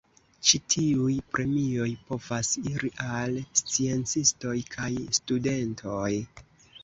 Ĉi 0.49 0.59
tiuj 0.73 1.17
premioj 1.33 1.89
povas 2.07 2.49
iri 2.71 2.89
al 3.07 3.37
sciencistoj 3.61 4.57
kaj 4.77 4.89
studentoj. 5.19 6.11